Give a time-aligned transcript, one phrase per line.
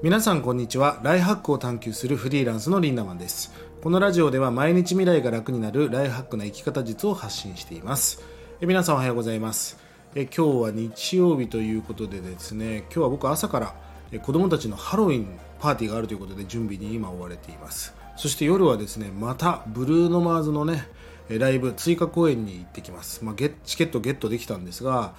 [0.00, 1.00] 皆さんこんにちは。
[1.02, 3.52] ライハックを探求するフリーランスのリンダマンです。
[3.82, 8.22] このラジオでは毎日未来が楽になるライハックな生き方術を発信しています。
[8.60, 9.76] え皆さんおはようございます。
[10.14, 13.74] え今日は日曜日ということでですね今日は僕朝から
[14.12, 15.26] え子供たちのハロウィン
[15.58, 17.92] パーティーがあるということで準備に今追われています。
[18.14, 20.86] そして夜はですねまたブルーノマーズのね
[21.28, 25.14] ライブ追加公演に行ってきます、まあ、チケットゲットできたんですが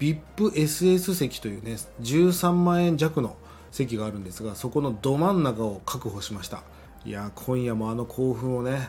[0.00, 3.36] VIPSS 席というね13万円弱の
[3.74, 6.62] 席があるんですがそこのど真ん中を確保しました。
[7.04, 8.88] いや今夜もあの興奮をね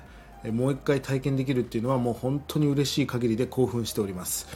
[0.51, 4.47] もう一回体験できるっていうのはもう本当に嬉しい限りで興奮しております。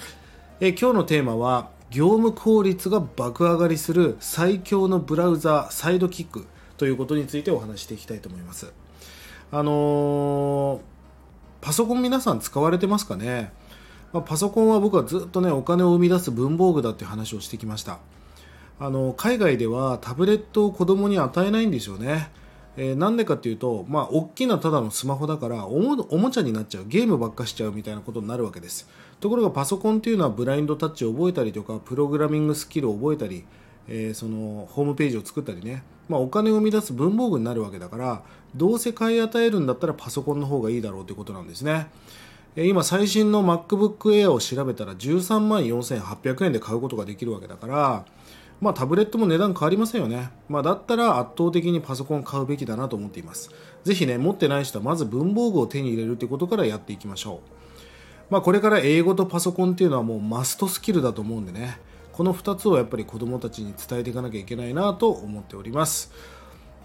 [0.59, 6.45] え今日のテーマは業務効率が爆上がりする最強のブラウザサイドキック
[6.77, 8.71] ということについてお話していきたいと思います。
[9.51, 10.79] あのー、
[11.61, 13.51] パソコン皆さん使われてますかね、
[14.13, 17.97] まあ、パソコンは僕はずっとねお金を生み出す文房具だっていう話をしてきました。
[18.79, 22.31] あの海外ではタブレットを子供に与えないんですよね。
[22.77, 28.87] えー、なんでかっていうと、まあ、大きなただのスマホだからおもおもちゃになっちゃうゲームばっかしちゃうみたいなことになるわけです。
[29.19, 33.43] ところがパソコンっていうのはブラインドタッチを覚えたりとかプログラミングスキルを覚えたり、
[33.89, 38.23] えー、そのホームページを作ったりね、まあ、お金を生み出す文房具になるわけだから
[38.55, 41.87] どうせ買い与えるんだったらパソコンの方がいいだろうということなんですね。
[42.55, 48.05] 今最新の MacBook Air を調べたら13万4800円で買うことができるわけだから
[48.61, 50.31] まあ、タブレットも値段変わりませんよね。
[50.49, 53.51] まあ、だったら圧倒的にパソコン買うべきだなと思っています。
[53.85, 57.41] ぜひね、持ってない人はまず文房具を手に入れるということからやっていきましょ
[58.29, 58.33] う。
[58.33, 61.79] まあ、これから英語とパソコンっていうのはもうマストスキルだと思うんでね、
[62.11, 66.11] この2つをやっぱり子供たちに伝えていかなきゃいけないなと思っております。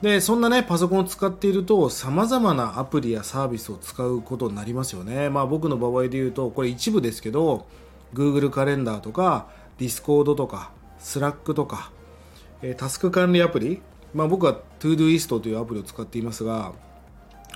[0.00, 5.30] で、そんなね、パソコンを使っていると、様々なアプリやサービスを使うことになりますよね。
[5.30, 7.66] まあ僕の場合で言うと、これ一部ですけど、
[8.12, 10.70] Google カレンダーとか、Discord とか、
[11.04, 11.92] Slack とか、
[12.62, 13.82] えー、タスク管理アプリ、
[14.14, 16.72] まあ、僕は Todoist というアプリを使っていますが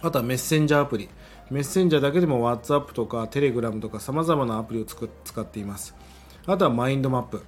[0.03, 1.09] あとはメッセンジャーアプリ。
[1.51, 5.95] メッセンジャーだけでも WhatsApp とか Telegram とかさまざまなアプリを使っています。
[6.47, 7.43] あとはマインドマップ、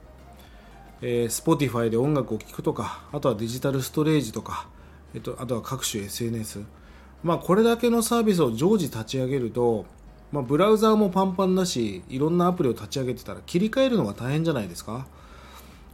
[1.03, 4.69] えー、Spotify で音楽を聴くとかあとはデジタルストレージとか、
[5.15, 6.65] えっと、あとは各種 SNS
[7.23, 9.85] まあこれだけのサービスを常時立ち上げると
[10.33, 15.07] まあ、ブラウザーもパンパンだしいろんなアプリを立ち上げてたら切り替えるのが大変じゃないですか。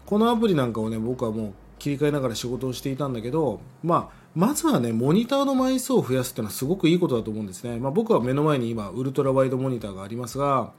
[0.07, 10.73] このアプリなんかをね僕はもう切り替えながら仕事をしていたんだけど、まあ、まずはねモニターの枚数を増やすっていうのはすごくいいことだと思うんですね、まあ、僕は目の前に今ウルトラワイドモニターがありますが、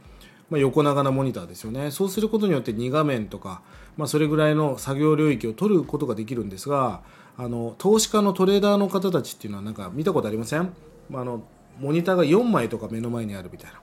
[0.50, 1.92] まあ、横長なモニターですよね。
[1.92, 3.62] そうすることによって2画面とか、
[3.96, 7.02] まあ、それぐらいの作業領域を取ることができるんですが
[7.38, 10.74] あの投資家のトレーダーの方たちっていうのはなんか見たことありません、
[11.10, 11.44] まあ、の
[11.80, 13.80] モニターが4枚とか目の前にあるみたいな、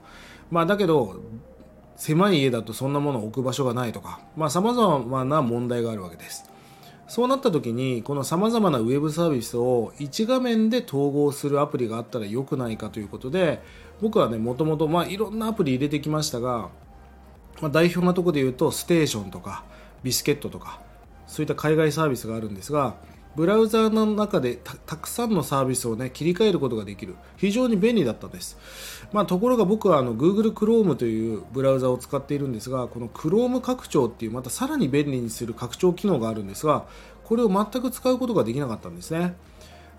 [0.51, 1.21] まあ、だけど
[1.95, 4.19] 狭い家だとそんなものを置く場所がないとか
[4.49, 6.55] さまざ、まな問題があるわけです。
[7.07, 13.61] そうなった時にこのさまざまなウェブサービスを1画面で統合するアプリがあったらよくないかということで
[14.01, 16.69] 僕はねもともとまあいろんなアプリ入れてきましたが、
[17.61, 19.63] まあ、代表なところで言うとステーションとか
[20.01, 20.81] ビスケットとか
[21.27, 22.95] そういった海外サービスがあるんですが
[23.35, 27.15] ブラウザーの中でたくさんのサービスを、ね、切り替えることができる。
[27.37, 28.57] 非常に便利だったんです、
[29.11, 36.85] まあ、ところが僕はあの Google Chrome というブラウザを使っているんですがこの Chrome 拡張っていうまたさらに便利にする拡張機能があるんですが
[37.23, 39.35] これを全く使うことができなかったんですね。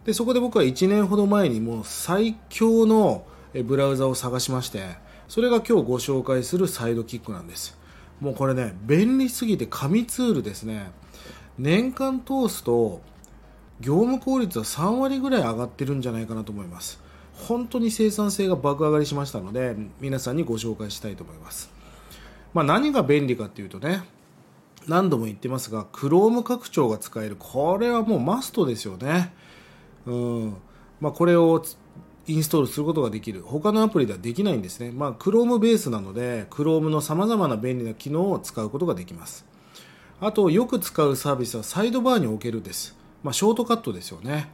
[0.04, 3.26] でそこで僕は1年ほど前にもう最強の
[3.64, 4.90] ブラウザを探しまして
[5.26, 7.76] それが今日ご紹介するサイドキックなんです。
[8.20, 10.90] もうこれね便利すぎて紙ツールですね。
[11.58, 13.00] 年間通すと
[13.80, 17.00] 業務効率は3割ぐらい上がってるんじゃないかなと思います。
[17.34, 21.70] 本当に生産性が爆上がりしましたので皆さんにご紹介したいと思います、
[22.54, 24.04] まあ、何が便利かっていうとね
[24.88, 27.36] 何度も言ってますが Chrome 拡張が使える。
[27.38, 29.32] これはもうマストですよね。
[30.06, 30.56] うん。
[31.00, 31.62] まあ、これを
[32.28, 33.42] インストールすることができる。
[33.42, 39.44] 他のアプリではできないんですね、まあ、Chrome ベースなので Chrome のさまざまな便利な機能を使うことができます。
[40.20, 42.96] あとよく使うサービスはサイドバーに置けるです。
[43.26, 44.48] まあ、ショートカットですよね。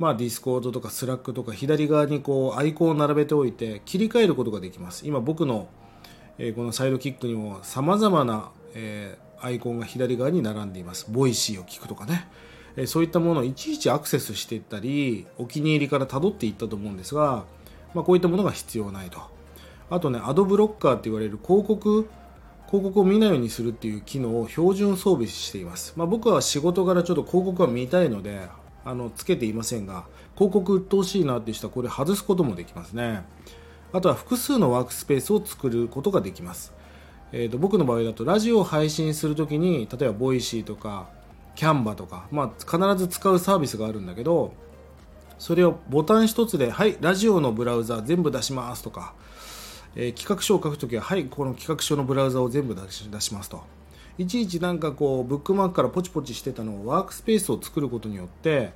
[0.00, 5.06] まあ、 Discord とか Slack とか左側にこうアイコンを並べておいて切り替えることができます。
[5.06, 5.68] 今僕の、
[6.36, 11.06] え、この Sidekick にも様々な、え、アイコンが左側に並んでいます。
[11.08, 12.26] Voicy を聞くとかね。
[12.76, 17.44] え、そういったものをいちいちアクセスしていったり、お気に入りから辿っていったと思うんですが、
[17.94, 19.20] まあ、こういったものが必要ないと。
[19.88, 22.08] あとね、 ad blocker って言われる広告
[22.66, 28.48] 広告を見ないようにするっていう機能を標準装備しています、まあ、僕は仕事柄ちょっと広告は見たいので
[28.84, 33.24] あのつけていませんが広告鬱陶しいなっていう人はこれ外すこともできますね。
[33.92, 36.74] あとは複数のワークスペースを作ることができます、
[37.32, 41.08] えーと、僕の場合だとラジオを配信するときに例えば Voicy とか
[41.54, 44.52] キャンバとか、まあ、必ず使うサービスがあるんだけど
[45.38, 49.14] それをボタン一つで「はいラジオのブラウザ全部出します」とか、
[49.96, 53.62] えー、企画書を書くときは「はいこの企画書のブラウザを全部出し出します」と。
[54.18, 58.72] いちいちなんかこうブックマークからポチポチしてたのをワークスペースを作ることによって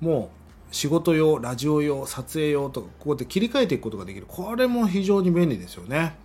[0.00, 0.30] も
[0.70, 4.26] う仕事用ラジオ用撮影用とかこうやって切り替えていくことができる。
[4.28, 6.16] これも非常に便利ですよね。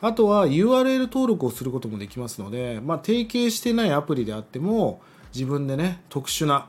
[0.00, 5.00] あとは URL 登録をすることもできますので、まあ、提携してないアプリであっても
[5.34, 6.68] 自分でね特殊な、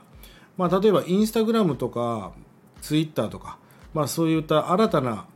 [0.56, 2.32] まあ、例えばインスタグラムとか
[2.80, 3.58] ツイッターとか、
[3.94, 5.26] まあ、そういった新たな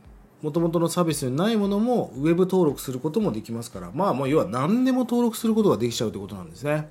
[0.41, 6.89] もともとのサービスにないものもウェブ登録することもできますから、まあ、もう要は何でも登録することができちゃうということなんですね。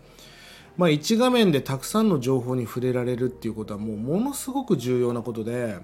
[0.76, 5.78] まあ、1画面でたくさんの情報に触れられるっていうことはもうものすごく重要なことで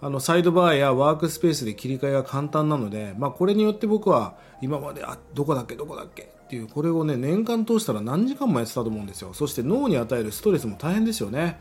[0.00, 9.34] あのサイドバーやワークスペースで切り替えが簡単なので、まあ、これによって僕は今まであどこだっけどこだっけっていうこれをね年間通したら何時間もやってたと思うんですよ。
[9.34, 11.60] そして脳に与えるストレスも大変ですよね、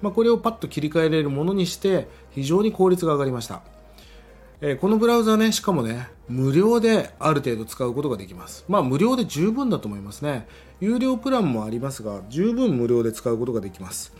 [0.00, 3.62] まあ、これをパッと切り替えられるものにして非常に効率が上がりました。
[4.60, 8.64] えー、このブラウザね、しかもね、無料である程度使うことができます。
[8.66, 10.48] まあ無料で十分だと思いますね。
[10.80, 14.12] 有料プランもありますが、十分無料で使うことができます。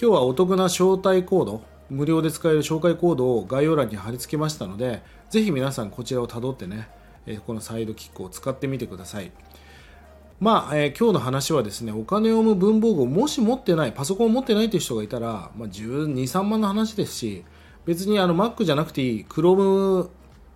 [0.00, 6.88] 今日はお得な招待コード、無料で使える紹介コードを概要欄に貼り付けましたので、ぜひ皆さんこちらをたどってね、
[7.26, 9.32] えー、このサイドキックを使ってみてください。
[10.38, 17.44] まあ、えー、今日の話はですね、お金を生む文房具をもし持ってない、パソコンを持ってないという人がいたら、まあ、12、3万の話ですし、
[17.86, 20.08] 別にあの Mac じゃなくていい Chrome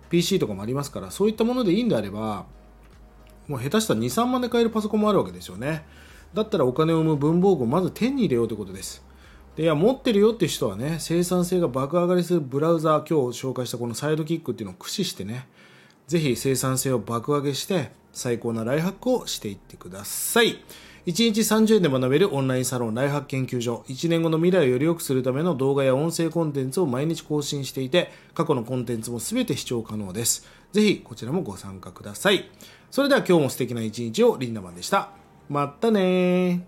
[0.09, 2.45] PC とかもありますからそういったものでいいんであれば
[3.47, 5.85] もう下手したら23万で買えるパソコンもあるわけですよね。
[6.33, 9.03] だったらお金を生む文房具をまず手に入れようということです。
[9.55, 15.47] でいや持ってるよって人はね生産性が爆上がりするブラウザー今日紹介したこのサイドキックっていうのを駆使してね
[16.05, 20.63] ぜひ生産性を爆上げして最高なライハックをしていってください。
[21.07, 23.85] 1日30円で学べるオンラインサロンライハック研究所。
[23.87, 30.45] 1年後の未来をより良くするための動画や音声コンテンツを毎日更新していて過去のコンテンツも全て視聴可能です。
[30.73, 32.49] ぜひこちらもご参加ください。
[32.91, 35.11] それでは今日も素敵な一日をリンダマンでした。
[35.47, 36.67] またね